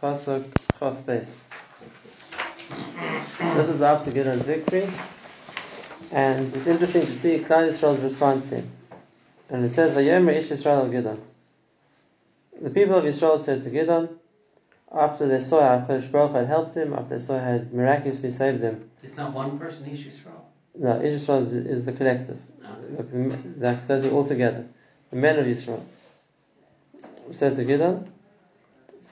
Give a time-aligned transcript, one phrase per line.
[0.00, 0.44] Pasuk
[0.78, 1.04] Chof.
[1.04, 1.38] This
[3.68, 4.88] is after Gideon's victory,
[6.10, 8.70] and it's interesting to see Klal Yisrael's response to him.
[9.50, 11.20] And it says, "Vayomer Ish Yisrael Gideon."
[12.62, 14.08] The people of Israel said to Gideon,
[14.92, 18.30] after they saw how Kodesh Baruch had helped him, after they saw how had miraculously
[18.30, 18.90] saved him.
[19.02, 20.40] It's not one person, Ish Yisrael.
[20.74, 22.40] No, Ish Yisrael is, is the collective.
[23.58, 24.66] That says it all together.
[25.10, 25.84] The men of Israel.
[27.32, 28.10] Said to Gideon,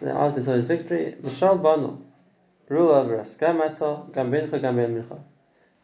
[0.07, 1.99] after saw his victory, Mishal Banu,
[2.69, 3.35] rule over us.
[3.35, 5.19] Gam Ato, Gam Bincha, Mincha.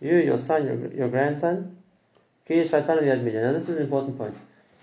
[0.01, 1.77] You, your son, your, your grandson,
[2.47, 4.37] Ki Shaitan Yad Now this is an important point.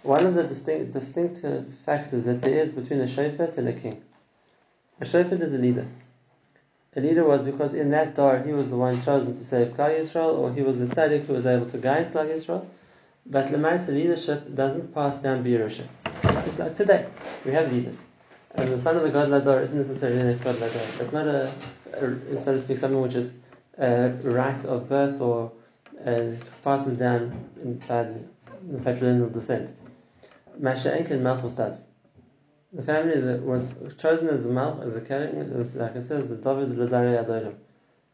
[0.04, 3.74] One of the distinct, distinctive uh, factors that there is between a shofet and a
[3.74, 4.02] king.
[5.00, 5.86] A shofet is a leader.
[6.96, 9.98] A leader was because in that door he was the one chosen to save Klal
[9.98, 12.66] Yisrael, or he was the tzaddik who was able to guide Klal Yisrael.
[13.28, 15.86] But Lemaisa leadership doesn't pass down Birusha.
[16.48, 17.06] It's like today,
[17.46, 18.02] we have leaders.
[18.56, 21.02] And the son of the Gadol Hador isn't necessarily the next Gadol Hador.
[21.02, 21.52] It's not a,
[21.94, 23.38] a, so to speak, something which is
[23.78, 25.52] a right of birth or
[26.06, 26.32] uh,
[26.64, 27.80] passes down in,
[28.70, 29.72] the patrilineal descent.
[30.58, 31.84] Masha Enkin Malchus does.
[32.74, 36.30] The family that was chosen as the Malch, as a king, was, like it says,
[36.30, 37.56] the David Rozari Adonim.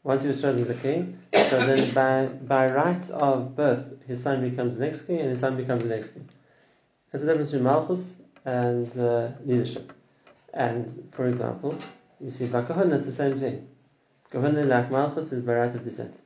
[0.04, 4.24] Once he was chosen as a king, so then by, by right of birth, his
[4.24, 6.30] son becomes the next king and his son becomes the next king.
[7.12, 8.14] There's the difference between Malchus
[8.46, 9.92] and uh, leadership.
[10.58, 11.78] And for example,
[12.20, 13.68] you see by Kahuna, it's the same thing.
[14.32, 16.20] Kahuna, like Malchus, is by right of descent.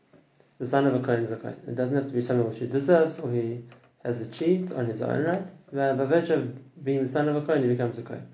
[0.58, 1.60] The son of a Kohen is a Kohen.
[1.68, 3.66] It doesn't have to be something which he deserves or he
[4.06, 5.46] has achieved on his own right.
[5.74, 8.26] By, by virtue of being the son of a Kohen, he becomes a Kohen.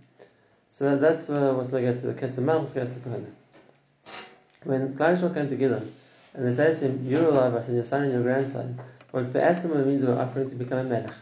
[0.71, 3.27] So that, that's uh, what's like to the Kesem Malchus, Kesem Kahuna.
[4.65, 5.81] When Klal came together,
[6.35, 9.83] and they said to him, You're alive, and your son and your grandson, what Be'etzim
[9.87, 11.13] means we're offering to become a melech,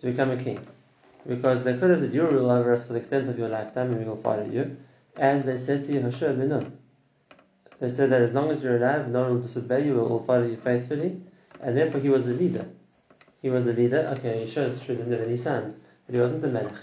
[0.00, 0.66] to become a king.
[1.26, 3.90] Because they could have said, You rule over us for the extent of your lifetime
[3.90, 4.76] and we will follow you.
[5.16, 6.78] As they said to Yehoshua ben Nun.
[7.80, 10.46] They said that as long as you're alive, no one will disobey you, all follow
[10.46, 11.20] you faithfully.
[11.60, 12.66] And therefore he was a leader.
[13.42, 14.14] He was a leader.
[14.18, 16.76] Okay, sure, it's true, didn't have any sons, but he wasn't a melech.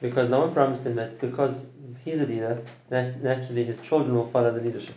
[0.00, 1.66] Because no one promised him that because
[2.04, 4.94] he's a leader, naturally his children will follow the leadership.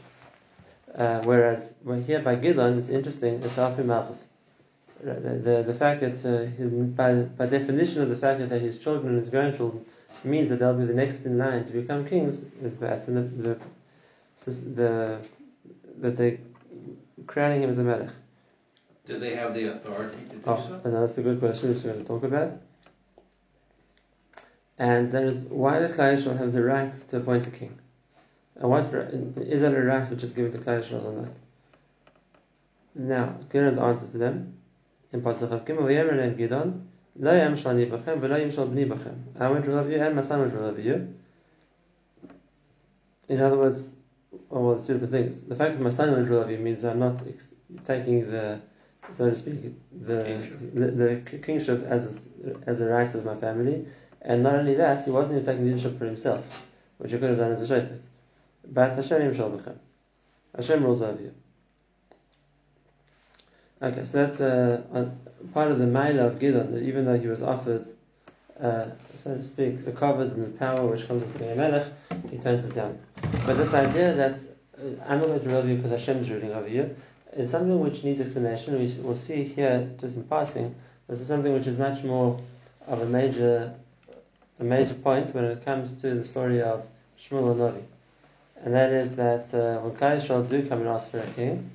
[0.94, 4.30] Uh, whereas well, here by Gidon, it's interesting, it's Alfred Malchus
[5.04, 8.80] the, the, the fact that uh, his, by, by definition of the fact that his
[8.80, 9.86] children and his grandchildren
[10.24, 13.08] means that they'll be the next in line to become kings is bad.
[13.08, 13.59] And the,
[14.46, 15.20] the, the,
[16.00, 16.40] that they
[17.28, 18.09] crowning him as a melech.
[19.08, 20.90] Do they have the authority to do oh, so?
[20.90, 22.54] No, that's a good question which we're going to talk about.
[24.78, 27.78] And there is why the Klal Yisrael have the right to appoint a king.
[28.56, 28.94] And what
[29.38, 31.32] is that a right which is given to Yisrael or not?
[32.96, 34.59] Now, Gideon's answer to them
[35.12, 36.86] in Pasuk of Gimel, Yemer Leim Gidon,
[37.18, 39.16] Lo Yamshal Ni B'chem, V'lo Yamshal B'ni B'chem.
[39.40, 41.16] I won't rule over you, and my son won't rule over you.
[43.28, 43.94] In other words,
[44.52, 45.42] oh, well, it's two different things.
[45.42, 47.47] The fact that my son won't rule over you means I'm not ex-
[47.86, 48.62] taking the,
[49.12, 53.36] so to speak, the kingship, the, the kingship as a, as a right of my
[53.36, 53.88] family.
[54.22, 56.44] And not only that, he wasn't even taking leadership for himself,
[56.97, 58.02] which he could have done as a shofet.
[58.68, 59.78] But Hashem Yamshal B'chem.
[60.56, 61.34] Hashem rules over you.
[63.81, 65.09] Okay, so that's uh,
[65.53, 67.85] part of the Maila of Gidon, that even though he was offered,
[68.62, 71.88] uh, so to speak, the covered and the power which comes with the a melech,
[72.29, 73.00] he turns it down.
[73.45, 74.38] But this idea that
[75.07, 76.94] I'm not going to rule you because Hashem is ruling over you
[77.38, 78.78] is something which needs explanation.
[78.78, 80.75] We will see here, just in passing,
[81.07, 82.38] this is something which is much more
[82.85, 83.73] of a major,
[84.59, 86.85] a major point when it comes to the story of
[87.17, 87.84] Shmuel and Navi.
[88.61, 91.72] And that is that uh, when Klal Yisrael do come and ask for a king,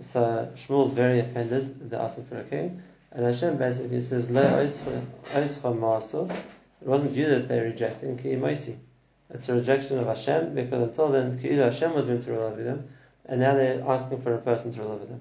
[0.00, 1.92] so Shmuel is very offended.
[1.92, 6.28] Asking for king, and Hashem basically says, "Le oischa maso."
[6.80, 8.76] It wasn't you that they're rejecting, ki moisi.
[9.30, 12.62] It's a rejection of Hashem because until then, ki Hashem was meant to rule over
[12.62, 12.88] them,
[13.26, 15.20] and now they're asking for a person to rule over them.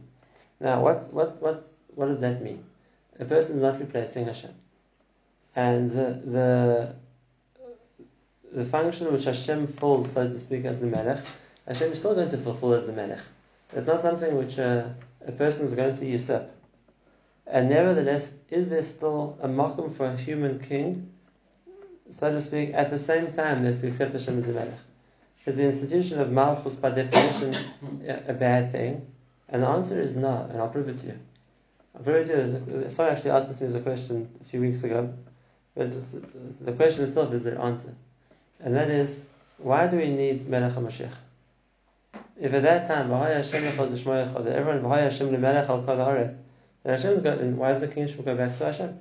[0.60, 1.66] Now, what what what
[1.96, 2.64] what does that mean?
[3.20, 4.54] A person is not replacing Hashem,
[5.56, 6.96] and the, the
[8.52, 11.24] the function which Hashem fills, so to speak, as the Melech,
[11.68, 13.20] Hashem is still going to fulfill as the Melech.
[13.74, 14.90] It's not something which uh,
[15.26, 16.52] a person is going to usurp.
[17.48, 21.12] And nevertheless, is there still a makom for a human king,
[22.10, 24.80] so to speak, at the same time that we accept Hashem as a melech?
[25.46, 27.56] Is the institution of malchus by definition
[28.28, 29.08] a bad thing?
[29.50, 31.20] And the answer is no, and I'll prove it to you.
[31.96, 32.90] I'll prove it to you.
[32.90, 35.14] Someone actually asked this me as a question a few weeks ago,
[35.76, 36.16] but just,
[36.64, 37.94] the question itself is the answer.
[38.60, 39.20] And that is,
[39.58, 41.14] why do we need Melech HaMashiach?
[42.40, 46.40] If at that time V'haya Hashem Lechol that everyone V'haya Hashem Lemelech Al Kol Haaretz,
[46.84, 49.00] then Hashem's got, then why does the kingship go back to Hashem?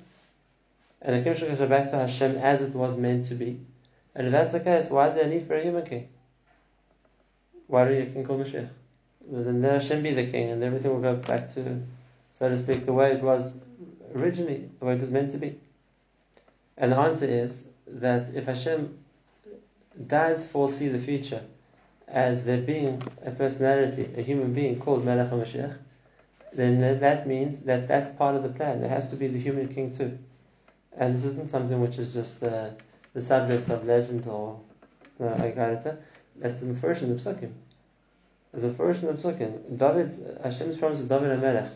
[1.01, 3.59] And the kingship go back to Hashem as it was meant to be.
[4.13, 6.09] And if that's the case, why is there a need for a human king?
[7.67, 8.69] Why do you king called Mashiach?
[9.29, 11.81] Then let Hashem be the king, and everything will go back to,
[12.37, 13.59] so to speak, the way it was
[14.15, 15.59] originally, the way it was meant to be.
[16.77, 18.97] And the answer is that if Hashem
[20.07, 21.43] does foresee the future
[22.11, 25.77] as there being a personality, a human being called Melech HaMashiach,
[26.53, 28.81] then that means that that's part of the plan.
[28.81, 30.17] There has to be the human king too.
[30.97, 32.75] And this isn't something which is just the,
[33.13, 34.59] the subject of legend or
[35.21, 35.97] uh, Agarita.
[36.35, 37.53] That's the first in the Psukim.
[38.51, 39.77] There's a first in the Psukim.
[39.77, 41.71] David's, Hashem's promise to David and Melech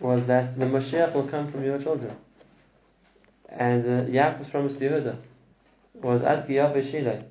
[0.00, 2.14] was that the Mashiach will come from your children.
[3.48, 5.16] And uh, Yaakov's promise to Yehuda
[5.94, 7.24] was Ad Shile,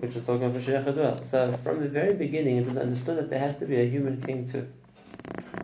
[0.00, 1.24] which was talking about Mashiach as well.
[1.24, 4.20] So from the very beginning, it was understood that there has to be a human
[4.20, 4.68] king too.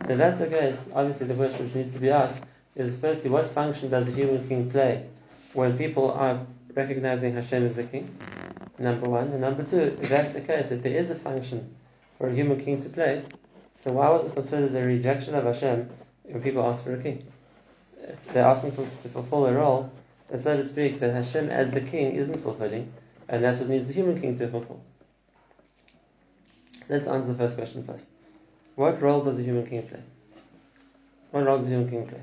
[0.09, 2.43] And that's the case, obviously the question which needs to be asked
[2.75, 5.05] is firstly, what function does a human king play
[5.53, 8.09] when people are recognizing Hashem as the king?
[8.79, 9.27] Number one.
[9.27, 11.75] And number two, if that's the case, if there is a function
[12.17, 13.23] for a human king to play,
[13.75, 15.89] so why was it considered the rejection of Hashem
[16.23, 17.25] when people ask for a king?
[18.01, 19.91] It's, they're asking for, to fulfill a role
[20.29, 22.91] that, so to speak, that Hashem as the king isn't fulfilling,
[23.33, 24.79] and that's what needs the human king to fulfill.
[26.85, 28.09] So let's answer the first question first.
[28.75, 30.03] What role does a human king play?
[31.31, 32.21] What role does a human king play?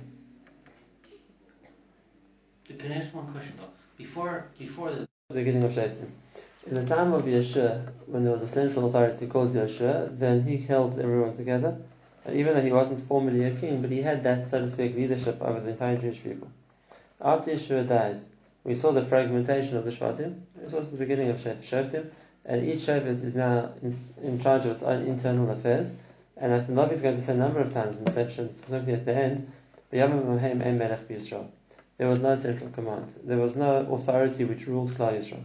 [2.78, 3.66] Can I ask one question though?
[3.96, 6.10] Before, before the beginning of Shaitim.
[6.68, 10.58] In the time of Yeshua, when there was a central authority called Yeshua, then he
[10.58, 11.76] held everyone together.
[12.24, 14.94] And even though he wasn't formally a king, but he had that, so to speak,
[14.94, 16.48] leadership over the entire Jewish people.
[17.20, 18.28] After Yeshua dies,
[18.62, 20.42] we saw the fragmentation of the Shvatim.
[20.62, 22.10] This was the beginning of Shvatim,
[22.44, 25.94] and each Shevet is now in, in, charge of its own internal affairs.
[26.36, 29.06] And I think is going to say a number of times in section, specifically at
[29.06, 29.50] the end,
[29.90, 30.08] there
[32.08, 33.14] was no central command.
[33.24, 35.42] There was no authority which ruled Klal Yisrael.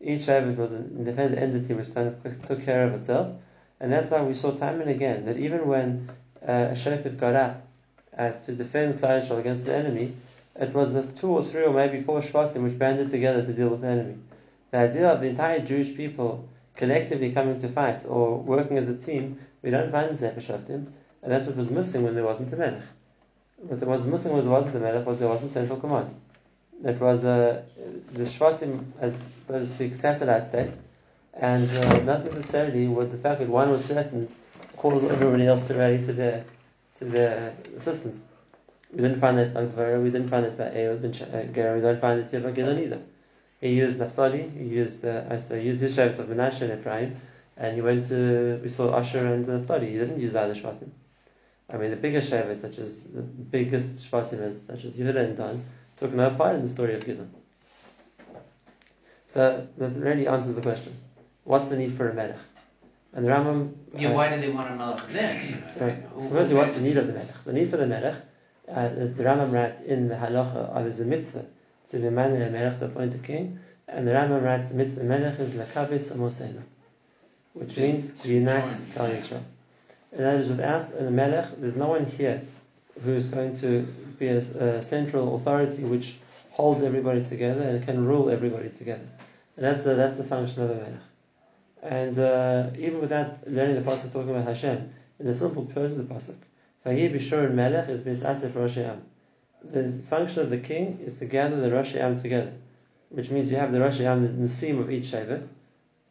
[0.00, 3.36] Each Shevet was an independent entity which kind of took care of itself.
[3.78, 6.10] And that's why we saw time and again that even when
[6.46, 7.66] uh, a Shevet got up
[8.16, 10.14] uh, to defend Klal Yisrael against the enemy,
[10.58, 13.68] it was the two or three or maybe four Shvatim which banded together to deal
[13.68, 14.16] with the enemy.
[14.70, 18.96] The idea of the entire Jewish people collectively coming to fight or working as a
[18.96, 20.90] team, we don't find in Sefer Shoftim,
[21.22, 22.82] and that's what was missing when there wasn't a Melech.
[23.58, 26.14] What was missing was there wasn't a Melech, was there wasn't central command.
[26.84, 27.62] It was uh,
[28.12, 30.72] the Shvatim, as so to speak, satellite state,
[31.32, 34.34] and uh, not necessarily would the fact that one was threatened
[34.76, 36.44] cause everybody else to rally to their
[36.98, 38.22] to their assistance.
[38.92, 42.00] We didn't find that by Dvara, we didn't find it by ben uh, we don't
[42.00, 43.00] find it here by Gidon either.
[43.60, 47.16] He used Naphtali, he used uh, he used his Shevet of Menashe and Ephraim,
[47.56, 49.90] and he went to we saw Asher and Naphtali.
[49.90, 50.90] He didn't use either Shvatim.
[51.72, 55.64] I mean, the biggest Shevet, such as the biggest Shvatim, such as Yehuda and Dan,
[55.96, 57.28] took no part in the story of Gidon.
[59.26, 60.94] So that really answers the question:
[61.44, 62.36] What's the need for a melech?
[63.14, 63.74] And the Rambam.
[63.96, 65.64] Yeah, why do they want a melech then?
[65.80, 66.30] Right.
[66.30, 67.44] Firstly, what's the need of the melech?
[67.44, 68.16] The need for the melech,
[68.68, 71.46] uh, the Rambam writes in the halacha of there's a mitzvah
[71.90, 75.04] to be man a melech to appoint a king, and the Rambam writes the mitzvah
[75.04, 76.62] melech is lakabitz amosena,
[77.52, 79.42] which means to unite Klal Yisrael.
[80.12, 82.42] And that is without a melech, there's no one here
[83.04, 83.82] who's going to
[84.18, 86.16] be a, a central authority which
[86.50, 89.06] holds everybody together and can rule everybody together.
[89.56, 90.92] And that's the that's the function of a melech.
[91.82, 95.98] And uh, even without learning the pasuk talking about Hashem, in the simple prose of
[95.98, 96.36] the pasuk,
[96.84, 99.02] Vayir b'shur melech is b'isasef rosh Am.
[99.72, 102.52] The function of the king is to gather the rosh Am together,
[103.08, 105.48] which means you have the rosh Am, the nasim of each shevet,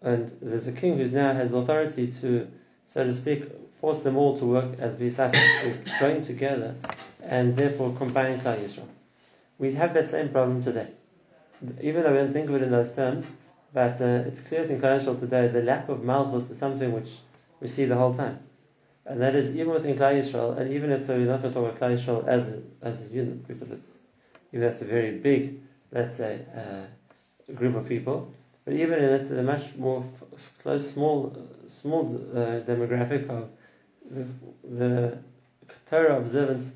[0.02, 2.48] and there's a king who now has authority to,
[2.88, 3.46] so to speak,
[3.80, 6.76] force them all to work as b'isasef, to join together,
[7.24, 8.88] and therefore combine Klal Yisrael.
[9.58, 10.90] We have that same problem today.
[11.82, 13.32] Even though we don't think of it in those terms,
[13.74, 17.12] but uh, it's clear in Klal Yisrael today the lack of malchus is something which
[17.62, 18.40] we see the whole time.
[19.06, 21.60] And that is even within Klal Yisrael, and even if so, we're not going to
[21.60, 24.00] talk about Klal Yisrael as a, as a unit, because it's,
[24.52, 28.34] even that's a very big, let's say, uh, group of people.
[28.66, 30.04] But even in let's say, the much more
[30.64, 33.50] close, small, small uh, demographic of
[34.10, 34.26] the,
[34.64, 35.18] the
[35.86, 36.72] Torah observant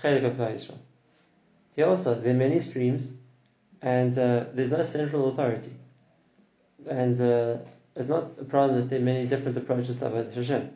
[0.00, 0.78] Chelik of Yisrael.
[1.74, 3.12] Here also, there are many streams,
[3.82, 5.72] and uh, there's no central authority.
[6.88, 7.58] And uh,
[7.96, 10.70] it's not a problem that there are many different approaches to Avodah Hashem.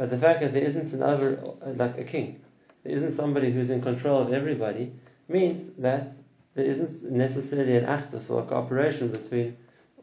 [0.00, 2.40] But the fact that there isn't an like a king,
[2.84, 4.92] there isn't somebody who's in control of everybody,
[5.28, 6.08] means that
[6.54, 9.58] there isn't necessarily an achdus or a cooperation between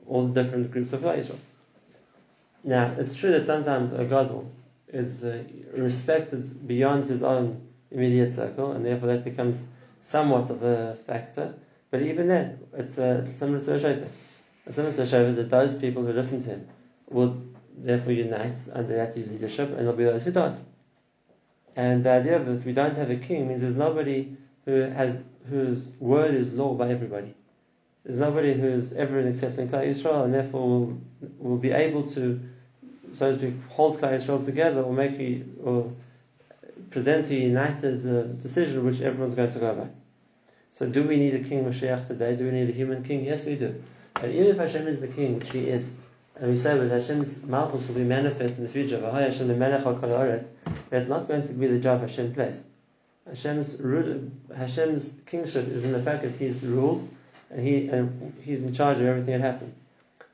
[0.05, 1.39] all the different groups of Israel.
[2.63, 4.51] Now, it's true that sometimes a gadol
[4.89, 9.63] is uh, respected beyond his own immediate circle, and therefore that becomes
[10.01, 11.55] somewhat of a factor.
[11.89, 14.09] But even then, it's uh, similar to a shaykhah.
[14.69, 16.67] Similar to Shevet, that those people who listen to him
[17.09, 17.41] will
[17.77, 20.60] therefore unites under that leadership, and there'll be those who don't.
[21.75, 25.91] And the idea that we don't have a king means there's nobody who has whose
[26.00, 27.34] word is law by everybody.
[28.03, 31.01] There's nobody who's ever accepting Klal Yisrael, and therefore will,
[31.38, 32.39] will be able to,
[33.13, 35.91] so to speak, hold Klal Yisrael together, or make a, or
[36.89, 39.88] present a united uh, decision which everyone's going to go by.
[40.74, 42.36] So, do we need a king Mashiach today?
[42.36, 43.25] Do we need a human king?
[43.25, 43.84] Yes, we do.
[44.15, 45.98] And even if Hashem is the king, which He is,
[46.39, 49.48] and we say that Hashem's malchus will be manifest in the future, Hashem
[50.89, 52.63] that's not going to be the job Hashem plays.
[53.27, 53.82] Hashem's
[54.56, 57.10] Hashem's kingship is in the fact that He rules
[57.50, 59.75] and He and He's in charge of everything that happens.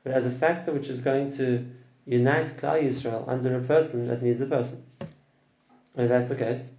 [0.02, 1.66] But as a factor which is going to
[2.06, 4.84] unite Klal Yisrael under a person that needs a person,
[5.96, 6.72] if that's the case,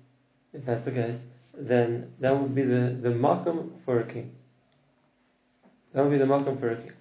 [0.53, 1.25] if that's the case,
[1.57, 4.35] then that would be the the makom for a king.
[5.93, 6.91] That would be the makom for a king.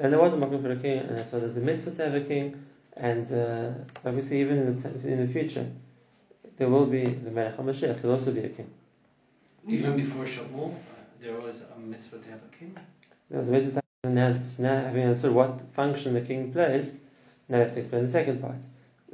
[0.00, 2.04] And there was a makom for a king, and that's why there's a mitzvah to
[2.04, 2.64] have a king,
[2.96, 3.70] and uh,
[4.04, 5.66] obviously even in the, in the future
[6.56, 8.70] there will be the Melech HaMashiach, he'll also be a king.
[9.66, 10.76] Even before Shavuot, uh,
[11.20, 12.76] there was a mitzvah to have a king?
[13.30, 14.64] There was a mitzvah to have, a king.
[14.64, 16.92] now having understood what function the king plays,
[17.48, 18.64] now we have to explain the second part.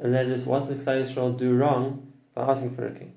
[0.03, 3.13] And that is what did Klal Yisrael do wrong by asking for a king?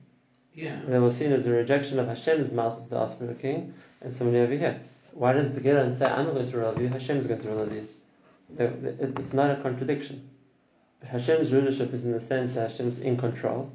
[0.53, 0.79] Yeah.
[0.87, 4.13] They were seen as a rejection of Hashem's mouth to ask for a king, and
[4.13, 4.79] somebody over here.
[5.13, 7.39] Why does the Gemara say, I'm not going to rule over you, Hashem is going
[7.41, 7.87] to rule over you?
[8.57, 10.29] It's not a contradiction.
[11.05, 13.71] Hashem's rulership is in the sense that Hashem's in control,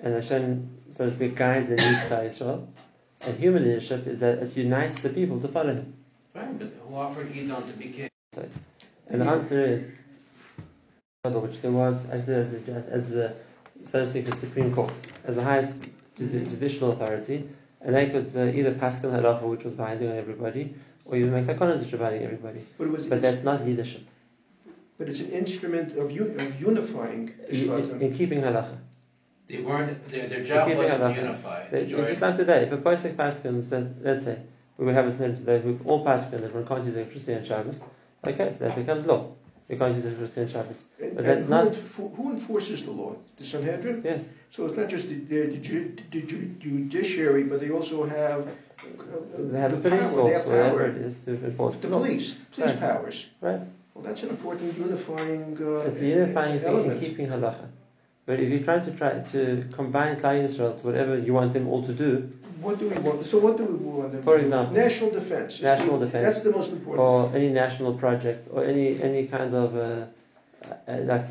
[0.00, 2.66] and Hashem, so to speak, guides and leads Klal Yisrael.
[3.20, 5.94] And human leadership is that it unites the people to follow him.
[6.34, 8.08] Right, but who offered Edom to be king?
[9.08, 9.92] And the answer is,
[11.24, 13.34] which there was acted as, a, as the,
[13.84, 14.92] so to speak, the Supreme Court,
[15.24, 15.82] as the highest
[16.16, 17.48] judicial authority,
[17.84, 20.74] and they could uh, either pass on halacha, which was binding on everybody,
[21.04, 22.64] or even make takonos which were binding everybody.
[22.78, 24.02] But, was, but that's not leadership.
[24.98, 28.76] But it's an instrument of, un- of unifying in, in keeping halacha.
[29.48, 31.68] They weren't, their, their job wasn't to unify.
[31.68, 33.70] They, just like today, if a Pesach Paskins,
[34.02, 34.38] let's say,
[34.78, 37.82] we have a scenario today who all Paskin, everyone can't use electricity on Shabbos,
[38.26, 39.34] okay, so that becomes law.
[39.68, 40.84] You can't use electricity on Shabbos.
[41.00, 41.66] And, but that's who not.
[41.68, 43.16] Enf- who enforces the law?
[43.36, 44.02] The Sanhedrin?
[44.04, 44.28] Yes.
[44.50, 46.20] So it's not just the, the, the, the
[46.58, 48.46] judiciary, but they also have.
[48.46, 48.52] Uh,
[49.38, 50.30] they have the police power.
[50.30, 51.98] force, whatever it is, to enforce the law.
[51.98, 52.80] police, police right.
[52.80, 53.28] powers.
[53.40, 53.60] Right.
[53.94, 55.56] Well, that's an important unifying.
[55.60, 57.68] Uh, it's a unifying thing in keeping halacha.
[58.24, 61.68] But if you're trying to try to combine Klal Yisrael to whatever you want them
[61.68, 63.26] all to do, what do we want?
[63.26, 64.74] So what do we want For example.
[64.74, 65.60] National defense.
[65.60, 66.24] National the, defense.
[66.24, 67.00] That's the most important.
[67.00, 70.06] Or any national project, or any any kind of uh,
[70.88, 71.26] uh, like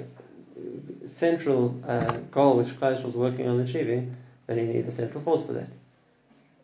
[1.07, 4.15] central uh, goal which Yisrael is working on achieving,
[4.47, 5.69] then you need a central force for that.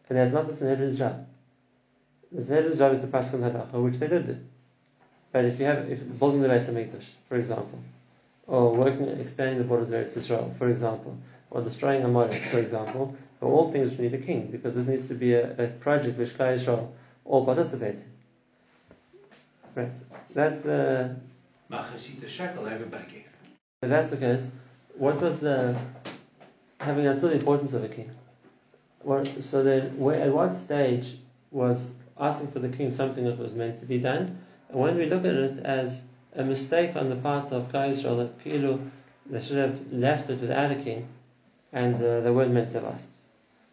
[0.09, 1.25] And that's not the Sanhedrin's job.
[2.31, 4.37] The Sanhedrin's job is the Paschal Halacha, which they did do.
[5.31, 7.79] But if you have, if building the Beis Hamikdash, for example,
[8.47, 11.17] or working, expanding the borders of Eretz Israel, for example,
[11.51, 15.07] or destroying Amalek, for example, are all things which need a king, because this needs
[15.07, 16.89] to be a, a project which Klal Yisrael
[17.25, 18.11] all participate in.
[19.75, 19.91] Right.
[20.33, 21.15] That's the.
[21.71, 23.25] Machashita shekel, everybody gave.
[23.83, 24.49] If that's the case,
[24.95, 25.77] what was the
[26.79, 28.09] having understood the importance of a king?
[29.03, 31.17] What, so then, where, at what stage
[31.51, 34.39] was asking for the king something that was meant to be done?
[34.69, 36.01] And when we look at it as
[36.35, 38.89] a mistake on the part of Klal Yisrael that Kilu,
[39.27, 41.07] they should have left it without a king,
[41.71, 43.07] and uh, they weren't meant to have asked.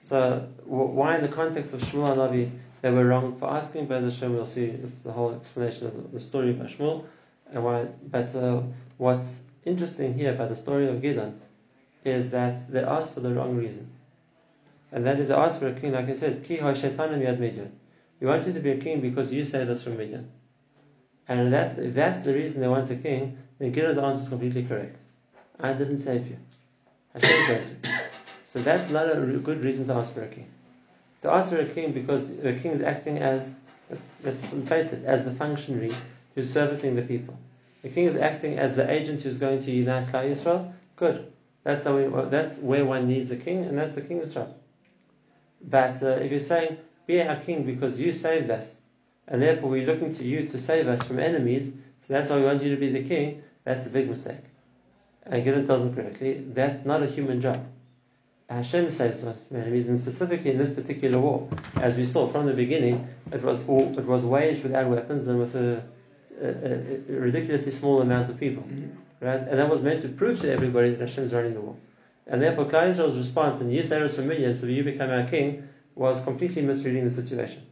[0.05, 2.51] So why in the context of Shmuel and Navi
[2.83, 3.87] they were wrong for asking?
[3.87, 4.67] But Hashem, we'll see.
[4.67, 7.07] It's the whole explanation of the, story of Shmuel
[7.51, 7.87] and why.
[8.11, 8.63] But uh,
[8.99, 11.41] what's interesting here about the story of Gideon
[12.05, 13.89] is that they asked for the wrong reason,
[14.93, 17.73] and that is they asked for a king, like I said, Ki Shaitanam Yad Midian.
[18.21, 20.31] We want you to be a king because you saved us from Midian.
[21.27, 24.65] And that's, if that's the reason they want a king, then Gideon's answer is completely
[24.65, 25.01] correct.
[25.59, 26.37] I didn't save you.
[27.15, 27.91] Hashem saved you.
[28.55, 30.47] So that's not a good reason to ask for a king.
[31.23, 33.53] To ask for a king because the king is acting as,
[33.91, 35.93] let's, let's face it, as the functionary
[36.37, 37.37] who's servicing the people.
[37.83, 40.73] The king is acting as the agent who's going to unite Klal Yisrael.
[40.95, 41.33] Good.
[41.65, 44.55] That's, we, that's where one needs a king, and that's the king's job.
[45.61, 48.77] But uh, if you're saying, be our king because you saved us,
[49.27, 52.45] and therefore we're looking to you to save us from enemies, so that's why we
[52.45, 54.45] want you to be the king, that's a big mistake.
[55.25, 57.67] And Gideon tells him correctly, that's not a human job.
[58.49, 62.53] Hashem saves from enemies, and specifically in this particular war, as we saw from the
[62.53, 65.83] beginning, it was it was waged without weapons and with a,
[66.41, 69.25] a, a ridiculously small amount of people, mm-hmm.
[69.25, 69.41] right?
[69.41, 71.77] And that was meant to prove to everybody that Hashem is running the war.
[72.27, 75.69] And therefore, Klal Israel's response, and you us from millions, so you become our king,
[75.95, 77.63] was completely misreading the situation.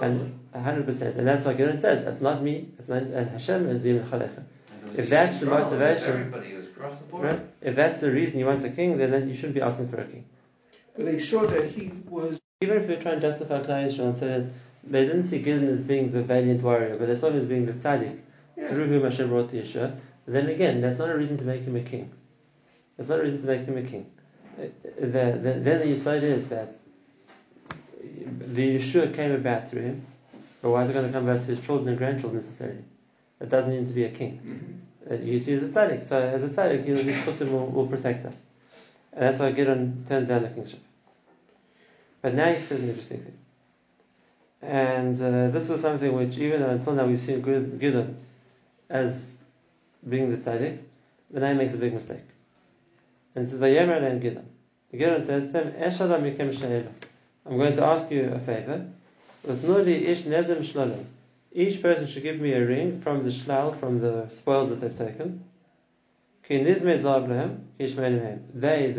[0.00, 1.16] and hundred percent.
[1.16, 2.68] And that's why Gideon says, "That's not me.
[2.76, 4.42] That's not and Hashem is Yim Chalecha."
[4.82, 7.24] And it If that's the to roll with motivation- across the board.
[7.24, 7.40] Right?
[7.60, 10.00] If that's the reason you want a king, then, then you shouldn't be asking for
[10.00, 10.24] a king.
[10.96, 14.16] But they saw that he was Even if you try and justify Klal Yisrael and
[14.16, 14.46] say that
[14.84, 17.66] they didn't see Gideon as being the valiant warrior, but they saw him as being
[17.66, 18.18] the tzaddik,
[18.56, 18.68] yeah.
[18.68, 21.76] through whom Hashem brought the Yeshua, then again, that's not a reason to make him
[21.76, 22.10] a king.
[22.96, 24.10] That's not a reason to make him a king.
[24.58, 24.66] Uh,
[25.00, 26.70] The, the, then the Yisrael is that
[28.56, 30.06] the Yeshua came about through him,
[30.62, 32.84] but why is it going to come about to his children and grandchildren necessarily?
[33.40, 34.80] It doesn't need to be a king.
[35.10, 38.24] You see, as a tzaddik, so as a tzaddik, he'll, his chusim will, will protect
[38.24, 38.42] us.
[39.12, 40.80] And that's why Gideon turns down the kingship.
[42.22, 43.38] But now he says an interesting thing.
[44.62, 48.16] And uh, this was something which, even until now we've seen Gid- Gideon
[48.88, 49.34] as
[50.08, 50.78] being the tzaddik,
[51.30, 52.24] but now he makes a big mistake.
[53.34, 54.48] And says, Vayemer and Gideon.
[54.90, 56.88] Gideon says to them, "Esh adam mikem she'ela."
[57.44, 58.86] I'm going to ask you a favor.
[59.46, 61.04] Utnuli ish nezem shlalem.
[61.56, 64.98] Each person should give me a ring from the shlal, from the spoils that they've
[64.98, 65.44] taken.
[66.48, 66.74] They, the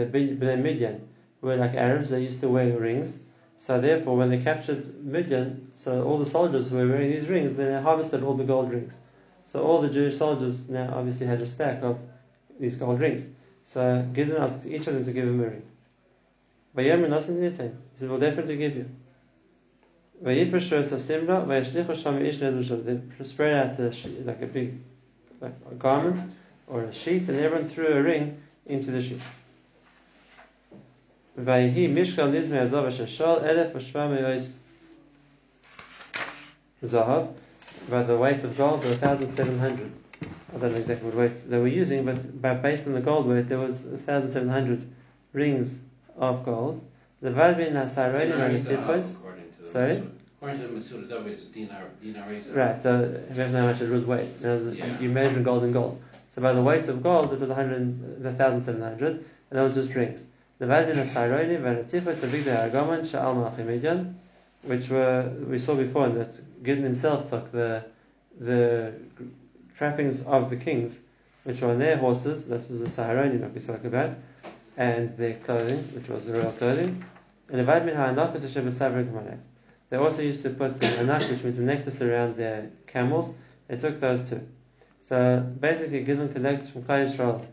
[0.06, 1.06] Bnei Midian,
[1.42, 3.20] were like Arabs, they used to wear rings.
[3.58, 7.58] So therefore, when they captured Midian, so all the soldiers who were wearing these rings,
[7.58, 8.96] then they harvested all the gold rings.
[9.44, 12.00] So all the Jewish soldiers now obviously had a stack of
[12.58, 13.28] these gold rings.
[13.66, 15.64] So Gideon asked each of them to give him a ring.
[16.74, 17.76] but Vayemer nasim nitain.
[17.92, 18.90] He said, we'll definitely give you.
[20.24, 22.40] Vayifresh Shos HaSimra, Vayashlichu Sham Ish.
[22.40, 24.80] They spread out a she- like a big
[25.42, 26.34] like a garment
[26.68, 29.22] or a sheet, and everyone threw a ring into the sheet.
[31.40, 34.56] Vayhi Mishkal Nizme Azav Shashal Elef Vashva Me'ois
[36.84, 37.34] Zahav.
[37.90, 39.92] By the weight of gold, were 1,700.
[40.22, 43.28] I don't know exactly what weight they were using, but by, based on the gold
[43.28, 44.82] weight, there was 1,700
[45.34, 45.80] rings
[46.16, 46.82] of gold.
[47.22, 48.64] The Vadbin Nasaroni Dinar and
[49.68, 49.98] is a half, Tifos.
[49.98, 50.02] according to the Sorry?
[50.02, 50.12] Masud.
[50.38, 54.06] According to the Masud, David, it's dinar, dinar Right, so imagine how much it was
[54.06, 54.42] weight.
[54.42, 55.00] Now, Yeah.
[55.00, 56.02] you measure gold in gold.
[56.30, 59.96] So by the weight of gold, it was 100, the 1,700, and that was just
[59.96, 60.28] rings.
[60.60, 64.14] The Vadbin Nasaroni and Tifos of Bigda Argoman Sha'al
[64.64, 67.86] which were, we saw before and that Gideon himself took the,
[68.40, 68.94] the
[69.76, 71.02] trappings of the kings,
[71.44, 74.18] which were on their horses, that was the Saharoni that we spoke about,
[74.78, 77.06] and their clothing, which was the royal clothing.
[77.50, 77.64] And the
[79.96, 83.34] They also used to put an anak, which means a necklace around their camels.
[83.70, 84.46] They took those too.
[85.02, 87.46] So basically, Gideon collects from Klal Yisrael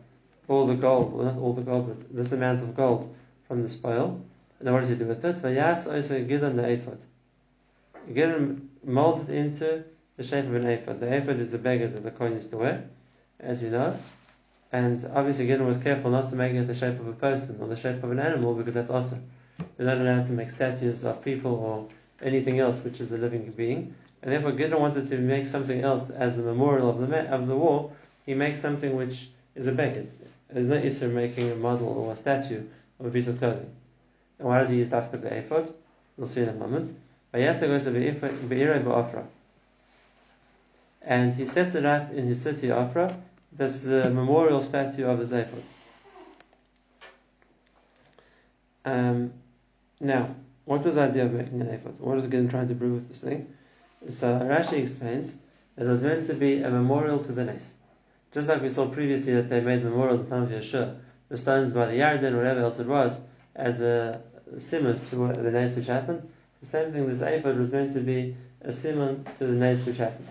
[0.49, 3.15] all the gold, well not all the gold, but this amount of gold
[3.47, 4.21] from the spoil.
[4.59, 5.37] And what does he do with it?
[5.37, 6.99] Vayas also Gideon the ephod.
[8.09, 9.85] Gideon molded into
[10.17, 10.99] the shape of an ephod.
[10.99, 12.91] The ephod is the beggar that the Kohen used to wear,
[13.39, 13.97] as you know.
[14.73, 17.69] And obviously, Gideon was careful not to make it the shape of a person or
[17.69, 19.31] the shape of an animal because that's awesome.
[19.79, 21.89] You're not allowed to make statues of people or
[22.23, 23.95] anything else which is a living being.
[24.23, 27.47] And therefore, Gideon wanted to make something else as a memorial of the ma- of
[27.47, 27.93] the war.
[28.25, 30.07] He makes something which is a beggar.
[30.51, 32.63] There's no issue making a model or a statue
[33.01, 33.71] of a piece of clothing.
[34.39, 35.73] And why does he use dafka the ephod?
[36.17, 36.97] We'll see in a moment.
[41.05, 43.17] And he sets it up in his city Afra,
[43.51, 45.63] this uh, memorial statue of the ephod.
[48.85, 49.33] Um,
[50.01, 51.99] now, what was the idea of making an ephod?
[51.99, 53.53] What was Gideon trying to prove with this thing?
[54.09, 55.37] So Rashi explains
[55.77, 57.75] that it was meant to be a memorial to the Nes.
[58.33, 60.97] Just like we saw previously that they made memorials in time of Yeshua,
[61.29, 63.21] the stones by the Yarden, whatever else it was,
[63.55, 64.23] as a
[64.59, 66.29] simon to the Nes which happened.
[66.61, 69.97] The same thing, this ephod was meant to be a simon to the Nes which
[69.97, 70.29] happened.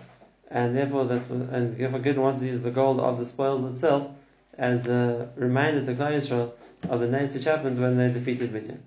[0.50, 3.64] And therefore, that was, and therefore Gideon wanted to use the gold of the spoils
[3.70, 4.10] itself
[4.56, 6.52] as a reminder to Klal Yisrael
[6.88, 8.82] of the Nes which happened when they defeated Midian.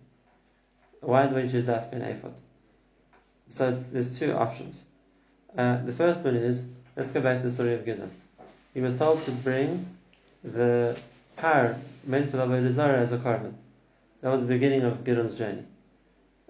[1.06, 2.34] Why do we choose Dafka and ephod?
[3.50, 4.86] So there's two options.
[5.56, 8.10] Uh, the first one is let's go back to the story of Gideon.
[8.74, 9.86] He was told to bring
[10.44, 10.98] the
[11.38, 13.54] par meant for the Avodah as a korban.
[14.22, 15.64] That was the beginning of Gideon's journey.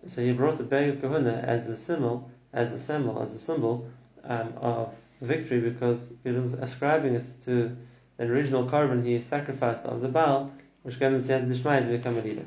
[0.07, 3.39] So he brought the bag of kahuna as a symbol, as a symbol, as a
[3.39, 3.89] symbol
[4.23, 7.75] um, of victory because Gideon's ascribing it to
[8.15, 12.21] the original korban he sacrificed of the Baal, which gave him the to become a
[12.21, 12.45] leader.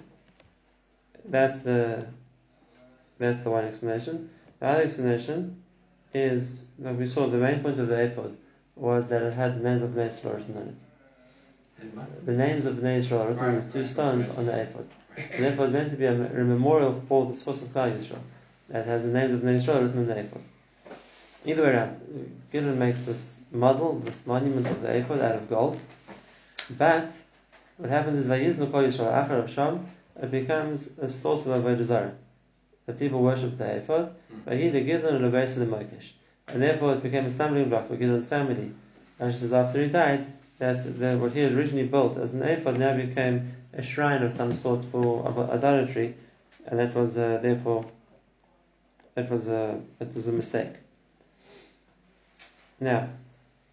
[1.24, 2.06] That's the
[3.18, 4.30] that's the one explanation.
[4.60, 5.62] The other explanation
[6.14, 8.36] is that we saw the main point of the ephod
[8.76, 12.26] was that it had the names of Bnei Israel written on it.
[12.26, 14.88] The names of Bnei Israel written on these two stones on the ephod.
[15.16, 18.20] And therefore it's meant to be a, memorial for the source of Klal Yisrael
[18.68, 20.42] that has the names of Bnei Israel written on the ephod.
[21.44, 25.80] Either way around, Gideon makes this model, this monument of the ephod out of gold,
[26.70, 27.10] but
[27.76, 29.86] what happens is Vayiznu Kol Yisrael Achar of Sham,
[30.20, 32.14] it becomes a source of Avodah Zarah.
[32.86, 34.14] the people worshipped the ephod,
[34.46, 36.12] Vahida Gidon and Lebeis the Mokish.
[36.48, 38.72] And therefore it became a stumbling block for Gidon's family.
[39.20, 40.26] And she says after he died,
[40.58, 44.32] that the, what he had originally built as an ephod now became a shrine of
[44.32, 46.14] some sort for idolatry,
[46.66, 47.84] and that was uh, therefore
[49.14, 50.74] that was a that was a mistake.
[52.80, 53.08] Now,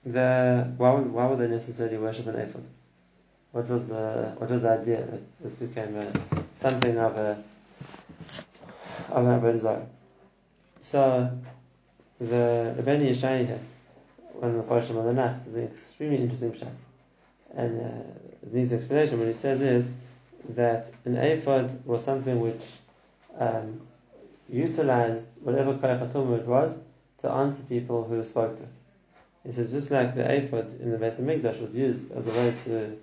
[0.06, 2.64] the why would, why would they necessarily worship an ephod?
[3.56, 6.12] What was the what was the idea that this became a,
[6.56, 7.42] something of a
[9.10, 9.88] of an avodah
[10.82, 11.32] So
[12.20, 13.62] the Beni Yishai here,
[14.34, 16.74] one of the of the Nacht, is an extremely interesting shot,
[17.56, 18.04] and uh,
[18.52, 19.20] needs explanation.
[19.20, 19.96] What he says is
[20.50, 22.74] that an ephod was something which
[23.40, 23.80] um,
[24.50, 26.80] utilized whatever koyach it was
[27.20, 28.76] to answer people who spoke to it.
[29.46, 32.54] He says just like the ephod in the Beis Hamikdash was used as a way
[32.66, 32.98] to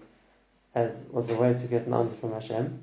[0.74, 2.80] as was a way to get an answer from Hashem.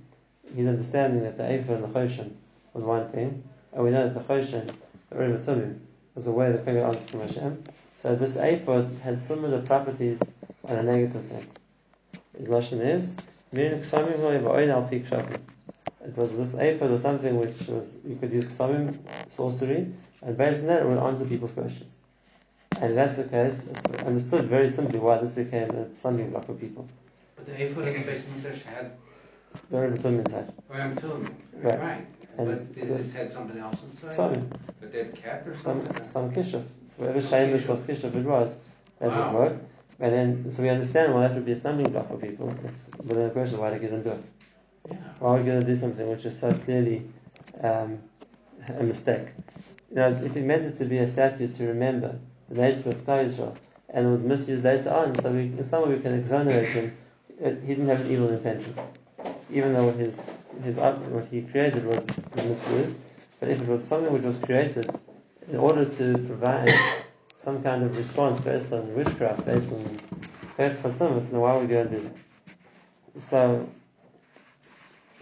[0.56, 2.32] He's understanding that the ephod and the choshen
[2.73, 4.71] was one thing, and we know that the choshen,
[5.10, 5.80] the urim tumim,
[6.15, 7.63] was a way that could get answer from Hashem.
[7.95, 10.21] So this ephod had similar properties
[10.67, 11.54] in a negative sense.
[12.38, 13.15] His lashon is
[13.52, 13.82] it
[16.15, 18.97] was this ephod or something which was you could use ksamim,
[19.30, 21.97] sorcery, and based on that it would answer people's questions.
[22.80, 26.45] And if that's the case, it's understood very simply why this became a stumbling block
[26.45, 26.88] for people.
[27.39, 28.91] But the ephod in the Beis Hamikdash had
[29.71, 30.54] the Rebbetum inside.
[30.67, 31.25] Ram Tum.
[31.54, 31.80] Right.
[31.80, 32.08] Right.
[32.38, 34.13] And But so- this had something else inside?
[34.13, 34.34] Some,
[34.82, 36.04] That they'd kept or some, something?
[36.04, 36.63] some kishuf.
[36.88, 38.58] So whatever shameless of kishuf it was,
[38.99, 39.32] that Wow.
[39.32, 39.58] would work.
[40.02, 42.54] And then, so we understand why that would be a stumbling block for people.
[42.65, 44.25] It's, but then the question is why they get them do it.
[44.89, 44.95] Yeah.
[45.19, 47.06] Why are we going to do something which is so clearly
[47.62, 47.99] um,
[48.78, 49.28] a mistake?
[49.89, 52.17] You know, if he meant it to be a statute to remember
[52.49, 53.56] the nation of Klal Yisrael,
[53.89, 56.95] and it was misused later on, so we, in some way we can exonerate him.
[57.39, 58.75] He didn't have an evil intention,
[59.52, 60.19] even though his
[60.63, 62.97] his up- what he created was, was misused.
[63.39, 64.89] But if it was something which was created
[65.49, 66.69] in order to provide
[67.38, 69.99] some kind of response based on witchcraft, based on
[70.45, 73.21] spirits and then why are we going to do that?
[73.21, 73.69] So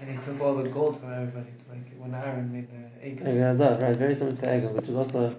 [0.01, 1.49] And he took all the gold from everybody.
[1.55, 3.23] It's like when Aaron made the egg.
[3.23, 5.35] Egel right, very similar to Egel, which is also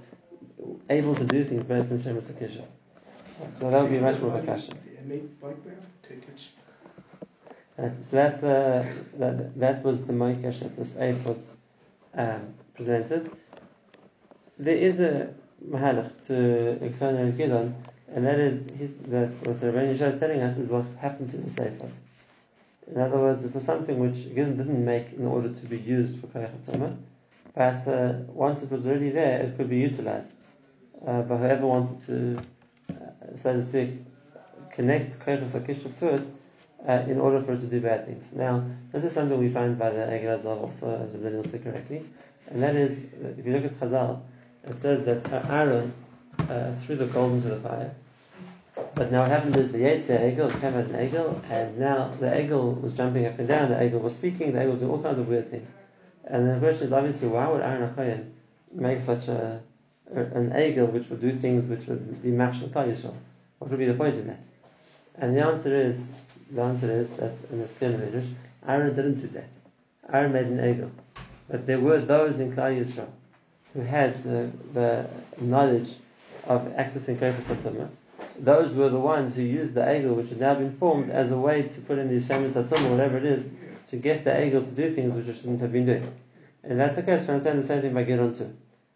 [0.89, 2.65] able to do things based on Shemus Akisha.
[3.59, 4.73] So that would be much more of a kasha.
[4.99, 6.51] And make bike bear tickets.
[7.79, 8.85] Right, so that's the,
[9.19, 11.39] that, that was the Moikesh that this ephod
[12.13, 13.31] um, presented.
[14.59, 15.33] There is a
[15.65, 17.75] mahalach to explain Gidon,
[18.13, 21.37] and that is his, that what the Yishai is telling us is what happened to
[21.37, 21.93] the ephod.
[22.93, 26.21] In other words, it was something which Gidon didn't make in order to be used
[26.21, 26.97] for Koyach
[27.55, 30.33] but uh, once it was already there, it could be utilized
[31.07, 32.41] uh, by whoever wanted to,
[32.91, 33.91] uh, so to speak,
[34.73, 36.38] connect Koyach to it
[36.87, 38.33] uh, in order for it to do bad things.
[38.33, 42.05] Now, this is something we find by the Egel Azal also, as Rabbi said correctly,
[42.51, 43.03] and that is,
[43.39, 44.21] if you look at Chazal,
[44.65, 45.93] it says that Aaron
[46.39, 47.95] uh, threw the gold into the fire.
[48.95, 52.27] But now what happened is the Yetzir Egel came out an Egel, and now the
[52.27, 55.03] Egel was jumping up and down, the Egel was speaking, the Egel was doing all
[55.03, 55.75] kinds of weird things.
[56.25, 58.31] And the question is obviously, why would Aaron HaKoyen
[58.73, 59.61] make such a,
[60.13, 63.15] an Egel which would do things which would be Tal Yisrael?
[63.59, 64.41] What would be the point in that?
[65.17, 66.09] And the answer is,
[66.51, 68.27] the answer is that in the clear in the Midrash,
[68.67, 69.49] Aaron didn't do that.
[70.13, 70.91] Aaron made an Egel.
[71.49, 73.09] But there were those in Klal Yisrael
[73.75, 75.09] who had the, the
[75.41, 75.95] knowledge
[76.47, 77.89] of accessing Kefir Satumah.
[78.39, 81.39] Those were the ones who used the Egel, which had now been formed, as a
[81.39, 83.49] way to put in the Shemin Satumah, whatever it is,
[83.91, 86.13] to get the Egel to do things which it shouldn't have been doing.
[86.65, 88.55] And that's the case, we understand the same thing by Gidon too.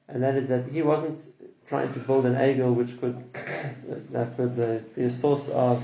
[0.08, 1.20] And that is that he wasn't
[1.66, 3.22] trying to build an Egel which could,
[4.10, 5.82] that could uh, be a source of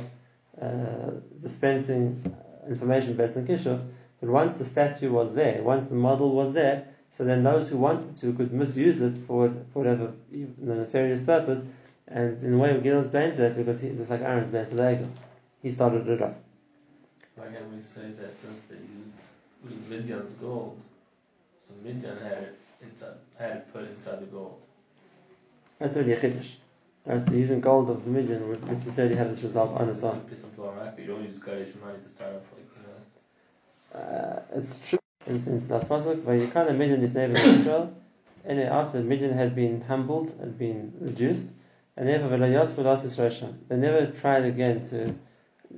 [0.60, 2.22] uh, dispensing
[2.68, 3.82] information based on Kishuf,
[4.20, 7.78] but once the statue was there, once the model was there, so then those who
[7.78, 11.64] wanted to could misuse it for, for whatever nefarious purpose,
[12.06, 14.74] and in a way Gidon's blamed for that because he, just like Aaron's blamed for
[14.74, 15.08] the.
[15.62, 16.34] He started it off.
[17.36, 20.80] Why can't we say that since they used Midian's gold,
[21.60, 24.60] so Midian had it inside, had it put inside the gold.
[25.78, 26.54] That's already a chiddush.
[27.08, 27.26] Right?
[27.32, 30.20] Using gold of the million would necessarily have this result on its own.
[30.34, 31.02] Some people are happy.
[31.02, 33.98] You don't use Gaish money to start off like you know.
[33.98, 34.98] Uh, it's true.
[35.24, 36.20] This means last pasuk.
[36.20, 37.94] Vayikana Midian nitnei Israel.
[38.44, 41.48] And after Midian had been humbled, had been reduced,
[41.96, 43.54] and therefore v'layos v'las Yisrael.
[43.68, 45.14] They never tried again to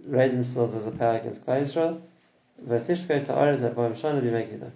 [0.07, 2.01] raise themselves as a power against Klal Yisrael.
[2.67, 4.73] V'tishkei ta'arez avoim shana b'megidon.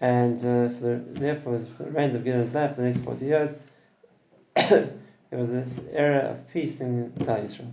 [0.00, 3.24] And uh, for the, therefore, for the reign of Gideon's life, for the next 40
[3.24, 3.58] years,
[5.30, 7.72] there was this era of peace in Klal Yisrael.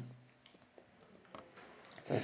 [2.05, 2.19] So,